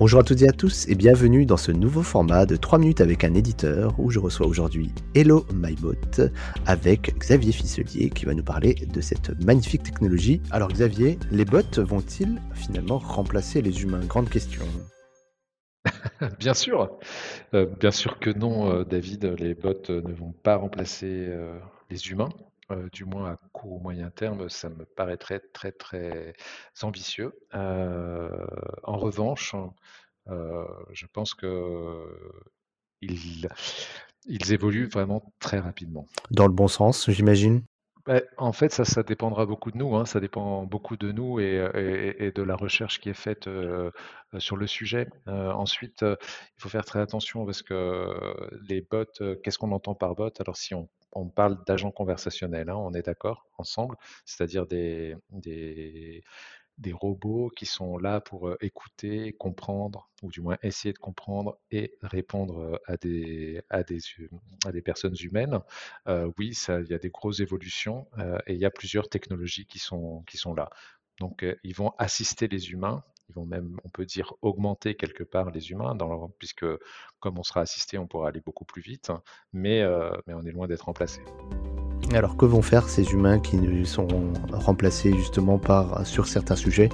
Bonjour 0.00 0.20
à 0.20 0.22
toutes 0.22 0.40
et 0.40 0.48
à 0.48 0.52
tous 0.52 0.88
et 0.88 0.94
bienvenue 0.94 1.44
dans 1.44 1.58
ce 1.58 1.72
nouveau 1.72 2.02
format 2.02 2.46
de 2.46 2.56
3 2.56 2.78
minutes 2.78 3.02
avec 3.02 3.22
un 3.22 3.34
éditeur 3.34 3.92
où 3.98 4.10
je 4.10 4.18
reçois 4.18 4.46
aujourd'hui 4.46 4.94
Hello 5.14 5.44
MyBot 5.52 6.30
avec 6.64 7.18
Xavier 7.18 7.52
Fisselier 7.52 8.08
qui 8.08 8.24
va 8.24 8.32
nous 8.32 8.42
parler 8.42 8.74
de 8.74 9.00
cette 9.02 9.38
magnifique 9.44 9.82
technologie. 9.82 10.40
Alors 10.50 10.70
Xavier, 10.70 11.18
les 11.30 11.44
bots 11.44 11.60
vont-ils 11.76 12.40
finalement 12.54 12.96
remplacer 12.96 13.60
les 13.60 13.82
humains? 13.82 14.00
Grande 14.06 14.30
question. 14.30 14.64
Bien 16.38 16.54
sûr, 16.54 16.98
euh, 17.52 17.66
bien 17.66 17.90
sûr 17.90 18.18
que 18.18 18.30
non, 18.30 18.72
euh, 18.72 18.84
David. 18.84 19.34
Les 19.38 19.54
bots 19.54 19.74
euh, 19.90 20.00
ne 20.00 20.14
vont 20.14 20.32
pas 20.32 20.56
remplacer 20.56 21.28
les 21.90 22.10
humains, 22.10 22.30
du 22.92 23.04
moins 23.04 23.32
à 23.32 23.36
court 23.52 23.72
ou 23.72 23.80
moyen 23.80 24.10
terme. 24.10 24.48
Ça 24.48 24.68
me 24.68 24.84
paraîtrait 24.84 25.40
très 25.52 25.72
très 25.72 26.34
ambitieux. 26.82 27.32
en 27.52 28.96
revanche, 28.98 29.54
je 30.92 31.06
pense 31.12 31.34
que 31.34 32.06
ils, 33.02 33.48
ils 34.26 34.52
évoluent 34.52 34.88
vraiment 34.88 35.32
très 35.40 35.58
rapidement. 35.60 36.06
Dans 36.32 36.48
le 36.48 36.52
bon 36.52 36.66
sens, 36.66 37.08
j'imagine 37.08 37.62
Bah, 38.06 38.22
en 38.38 38.52
fait, 38.52 38.72
ça, 38.72 38.84
ça 38.86 39.02
dépendra 39.02 39.44
beaucoup 39.46 39.70
de 39.70 39.76
nous, 39.76 39.94
hein. 39.94 40.06
Ça 40.06 40.20
dépend 40.20 40.64
beaucoup 40.64 40.96
de 40.96 41.12
nous 41.12 41.38
et, 41.38 41.56
et- 41.74 42.24
et 42.26 42.32
de 42.32 42.42
la 42.42 42.56
recherche 42.56 42.98
qui 43.00 43.10
est 43.10 43.14
faite 43.14 43.46
euh, 43.46 43.90
euh, 44.34 44.40
sur 44.40 44.56
le 44.56 44.66
sujet. 44.66 45.06
Euh, 45.28 45.52
ensuite, 45.52 46.02
euh, 46.02 46.16
il 46.56 46.62
faut 46.62 46.68
faire 46.70 46.84
très 46.86 47.00
attention 47.00 47.44
parce 47.44 47.62
que 47.62 48.06
les 48.68 48.80
bots, 48.80 49.04
euh, 49.20 49.36
qu'est-ce 49.44 49.58
qu'on 49.58 49.72
entend 49.72 49.94
par 49.94 50.14
bot? 50.14 50.30
Alors, 50.40 50.56
si 50.56 50.74
on, 50.74 50.88
on 51.12 51.28
parle 51.28 51.62
d'agents 51.66 51.90
conversationnels, 51.90 52.70
hein, 52.70 52.76
on 52.76 52.92
est 52.94 53.02
d'accord 53.02 53.46
ensemble, 53.58 53.96
c'est-à-dire 54.24 54.66
des, 54.66 55.16
robots 56.92 57.50
qui 57.56 57.66
sont 57.66 57.98
là 57.98 58.20
pour 58.20 58.54
écouter, 58.60 59.32
comprendre, 59.34 60.08
ou 60.22 60.30
du 60.30 60.40
moins 60.40 60.56
essayer 60.62 60.92
de 60.92 60.98
comprendre 60.98 61.58
et 61.70 61.96
répondre 62.02 62.80
à 62.86 62.96
des, 62.96 63.62
à 63.70 63.82
des, 63.82 63.98
à 64.64 64.72
des 64.72 64.82
personnes 64.82 65.16
humaines. 65.20 65.60
Oui, 66.38 66.56
il 66.68 66.86
y 66.88 66.94
a 66.94 66.98
des 66.98 67.10
grosses 67.10 67.40
évolutions 67.40 68.06
et 68.46 68.54
il 68.54 68.58
y 68.58 68.64
a 68.64 68.70
plusieurs 68.70 69.08
technologies 69.08 69.66
qui 69.66 69.78
sont, 69.78 70.24
là. 70.56 70.70
Donc, 71.18 71.44
ils 71.62 71.74
vont 71.74 71.92
assister 71.98 72.48
les 72.48 72.70
humains. 72.70 73.04
Ils 73.30 73.34
vont 73.34 73.46
même, 73.46 73.76
on 73.84 73.88
peut 73.88 74.04
dire, 74.04 74.34
augmenter 74.42 74.96
quelque 74.96 75.22
part 75.22 75.52
les 75.52 75.70
humains, 75.70 75.94
dans 75.94 76.08
leur- 76.08 76.30
puisque 76.40 76.66
comme 77.20 77.38
on 77.38 77.44
sera 77.44 77.60
assisté, 77.60 77.96
on 77.96 78.08
pourra 78.08 78.28
aller 78.28 78.40
beaucoup 78.40 78.64
plus 78.64 78.82
vite, 78.82 79.08
hein, 79.10 79.22
mais, 79.52 79.82
euh, 79.82 80.10
mais 80.26 80.34
on 80.34 80.42
est 80.42 80.50
loin 80.50 80.66
d'être 80.66 80.86
remplacé. 80.86 81.20
Alors 82.12 82.36
que 82.36 82.44
vont 82.44 82.62
faire 82.62 82.88
ces 82.88 83.12
humains 83.12 83.38
qui 83.38 83.86
sont 83.86 84.08
remplacés 84.52 85.12
justement 85.16 85.60
sur 86.04 86.26
certains 86.26 86.56
sujets 86.56 86.88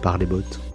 par 0.00 0.16
les 0.16 0.24
bots? 0.24 0.73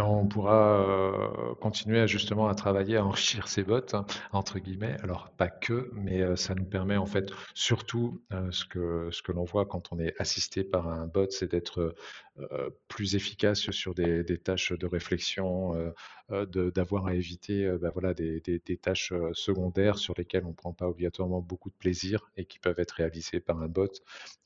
On 0.00 0.26
pourra 0.26 0.80
euh, 0.80 1.54
continuer 1.60 2.06
justement 2.06 2.48
à 2.48 2.54
travailler, 2.54 2.96
à 2.96 3.04
enrichir 3.04 3.48
ces 3.48 3.62
bots, 3.62 3.80
hein, 3.92 4.04
entre 4.32 4.58
guillemets. 4.58 4.96
Alors, 5.02 5.30
pas 5.30 5.48
que, 5.48 5.90
mais 5.94 6.22
euh, 6.22 6.36
ça 6.36 6.54
nous 6.54 6.64
permet 6.64 6.96
en 6.96 7.06
fait, 7.06 7.30
surtout 7.54 8.22
euh, 8.32 8.50
ce 8.50 8.64
que, 8.64 9.32
l'on 9.32 9.44
voit 9.44 9.66
quand 9.66 9.92
on 9.92 9.98
est 9.98 10.14
assisté 10.20 10.64
par 10.64 10.88
un 10.88 11.06
bot, 11.06 11.26
c'est 11.30 11.50
d'être 11.50 11.94
euh, 12.40 12.68
plus 12.88 13.14
efficace 13.14 13.70
sur 13.70 13.94
des, 13.94 14.24
tâches 14.38 14.72
de 14.72 14.86
réflexion, 14.86 15.76
euh, 15.76 15.90
euh, 16.23 16.23
d'avoir 16.30 17.06
à 17.06 17.14
éviter 17.14 17.66
euh, 17.66 17.78
ben 17.78 17.90
voilà, 17.92 18.14
des, 18.14 18.40
tâches 18.80 19.12
euh, 19.12 19.30
secondaires 19.34 19.98
sur 19.98 20.14
lesquelles 20.16 20.44
on 20.44 20.50
ne 20.50 20.54
prend 20.54 20.72
pas 20.72 20.88
obligatoirement 20.88 21.40
beaucoup 21.40 21.70
de 21.70 21.74
plaisir 21.74 22.30
et 22.36 22.44
qui 22.44 22.58
peuvent 22.58 22.78
être 22.78 22.92
réalisées 22.92 23.40
par 23.40 23.60
un 23.60 23.68
bot 23.68 23.90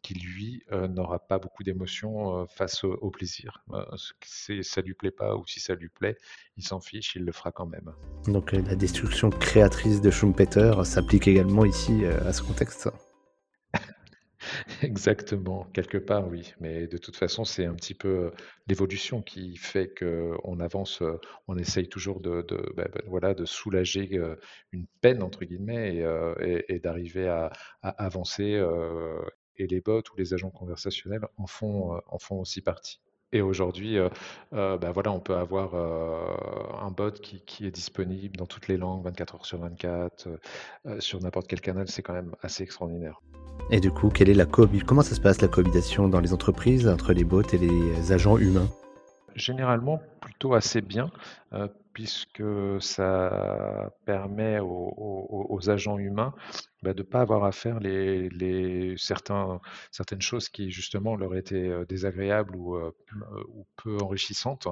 qui, 0.03 0.15
lui, 0.15 0.63
euh, 0.73 0.89
n'aura 0.89 1.19
pas 1.19 1.39
beaucoup 1.39 1.63
d'émotions 1.63 2.39
euh, 2.41 2.47
face 2.47 2.85
au, 2.85 3.11
plaisir. 3.11 3.65
Euh, 3.73 3.85
c'est- 4.25 4.63
ça 4.63 4.81
lui 4.81 4.95
plaît 4.95 5.11
pas 5.11 5.37
ou 5.37 5.47
si 5.47 5.61
ça 5.61 5.75
lui 5.75 5.89
plaît, 5.89 6.17
il 6.57 6.65
s'en 6.65 6.81
fiche, 6.81 7.15
il 7.17 7.25
le 7.25 7.33
fera 7.33 7.53
quand 7.53 7.67
même. 7.67 7.93
Donc 8.27 8.55
euh, 8.55 8.63
la 8.63 8.75
destruction 8.75 9.31
créatrice 9.31 10.01
de 10.01 10.11
Schumpeter 10.11 10.85
s'applique 10.85 11.29
également 11.29 11.65
ici 11.65 12.05
euh, 12.05 12.21
à 12.27 12.33
ce 12.33 12.43
contexte. 12.43 12.89
Exactement, 14.83 15.65
quelque 15.73 15.99
part, 15.99 16.29
oui. 16.29 16.53
Mais 16.61 16.87
de 16.87 16.99
toute 16.99 17.17
façon, 17.17 17.45
c'est 17.45 17.65
un 17.65 17.75
petit 17.75 17.95
peu 17.95 18.09
euh, 18.09 18.31
l'évolution 18.69 19.23
qui 19.23 19.57
fait 19.57 19.93
qu'on 19.99 20.61
avance, 20.61 21.03
euh, 21.03 21.19
on 21.49 21.57
essaye 21.57 21.89
toujours 21.89 22.21
de, 22.21 22.47
bah, 22.77 22.87
bah, 22.93 23.01
voilà, 23.07 23.35
de 23.35 23.45
soulager 23.45 24.11
euh, 24.15 24.37
une 24.73 24.87
peine, 25.01 25.23
entre 25.23 25.45
guillemets, 25.45 26.05
et, 26.69 26.79
d'arriver 26.79 27.29
à, 27.29 27.53
avancer. 27.83 28.63
et 29.57 29.67
les 29.67 29.81
bots 29.81 30.03
ou 30.13 30.17
les 30.17 30.35
agents 30.35 30.51
conversationnels 30.51 31.27
en 31.37 31.47
font, 31.47 32.01
en 32.07 32.19
font 32.19 32.41
aussi 32.41 32.61
partie. 32.61 33.01
Et 33.33 33.43
aujourd'hui, 33.43 33.99
bah, 34.53 34.93
voilà, 34.93 35.13
on 35.13 35.21
peut 35.21 35.37
avoir 35.37 35.75
un 36.83 36.91
bot 36.91 37.13
qui, 37.13 37.41
qui 37.43 37.67
est 37.67 37.71
disponible 37.71 38.37
dans 38.37 38.47
toutes 38.47 38.69
les 38.69 38.77
langues, 38.77 39.05
24 39.05 39.35
heures 39.35 39.47
sur 39.47 39.59
24, 39.59 40.27
euh, 40.27 40.37
euh, 40.87 41.01
sur 41.01 41.21
n'importe 41.21 41.47
quel 41.49 41.61
canal. 41.61 41.89
C'est 41.89 42.03
quand 42.03 42.15
même 42.15 42.35
assez 42.43 42.63
extraordinaire. 42.63 43.21
Et 43.71 43.81
du 43.81 43.91
coup, 43.91 44.09
quelle 44.09 44.31
est 44.31 44.35
la 44.35 44.47
comment 44.47 45.03
ça 45.03 45.15
se 45.15 45.21
passe 45.21 45.41
la 45.41 45.49
cohabitation 45.49 46.09
dans 46.09 46.21
les 46.21 46.33
entreprises 46.33 46.89
entre 46.89 47.13
les 47.13 47.25
bots 47.25 47.43
et 47.43 47.59
les 47.59 48.13
agents 48.13 48.39
humains? 48.39 48.69
Généralement, 49.39 50.03
plutôt 50.21 50.55
assez 50.55 50.81
bien, 50.81 51.13
euh, 51.53 51.69
puisque 51.93 52.43
ça 52.81 53.93
permet 54.05 54.59
aux, 54.61 55.61
agents 55.71 55.99
humains 55.99 56.35
bah, 56.83 56.93
de 56.93 57.03
ne 57.03 57.09
pas 57.09 57.21
avoir 57.21 57.45
à 57.45 57.53
faire 57.53 57.79
les, 57.79 58.29
les 58.31 58.97
certains, 58.97 59.61
certaines 59.93 60.21
choses 60.23 60.49
qui 60.49 60.71
justement 60.71 61.15
leur 61.15 61.37
étaient 61.37 61.69
euh, 61.69 61.85
désagréables 61.85 62.57
ou, 62.57 62.77
euh, 62.77 62.93
ou 63.49 63.67
peu 63.77 63.99
enrichissantes, 64.03 64.67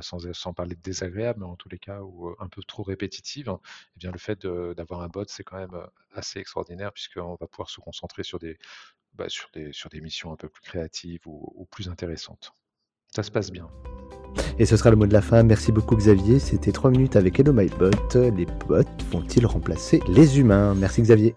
sans, 0.00 0.52
parler 0.54 0.74
de 0.74 0.80
désagréables, 0.82 1.40
mais 1.40 1.46
en 1.46 1.56
tous 1.56 1.68
les 1.68 1.78
cas 1.78 2.00
ou 2.00 2.34
un 2.38 2.48
peu 2.48 2.62
trop 2.62 2.82
répétitives. 2.82 3.50
Eh 3.96 3.98
bien, 3.98 4.10
le 4.10 4.18
fait 4.18 4.46
d'avoir 4.46 5.02
un 5.02 5.08
bot, 5.08 5.24
c'est 5.28 5.44
quand 5.44 5.58
même 5.58 5.76
assez 6.14 6.38
extraordinaire, 6.40 6.92
puisqu'on 6.92 7.36
va 7.38 7.46
pouvoir 7.46 7.68
se 7.68 7.80
concentrer 7.80 8.22
sur 8.22 8.38
des, 8.38 8.58
bah, 9.14 9.28
sur 9.28 9.50
des, 9.52 9.72
sur 9.72 9.90
des 9.90 10.00
missions 10.00 10.32
un 10.32 10.36
peu 10.36 10.48
plus 10.48 10.62
créatives 10.62 11.22
ou 11.26 11.66
plus 11.70 11.88
intéressantes. 11.88 12.54
Ça 13.14 13.22
se 13.22 13.30
passe 13.30 13.50
bien. 13.50 13.66
Et 14.58 14.66
ce 14.66 14.76
sera 14.76 14.90
le 14.90 14.96
mot 14.96 15.06
de 15.06 15.12
la 15.12 15.22
fin. 15.22 15.42
Merci 15.42 15.72
beaucoup 15.72 15.96
Xavier. 15.96 16.38
C'était 16.38 16.72
3 16.72 16.90
minutes 16.90 17.16
avec 17.16 17.38
Hello 17.40 17.52
My 17.52 17.66
Bot. 17.78 17.90
Les 18.14 18.46
bots 18.68 18.82
vont-ils 19.10 19.46
remplacer 19.46 20.00
les 20.08 20.38
humains? 20.38 20.74
Merci 20.74 21.02
Xavier. 21.02 21.34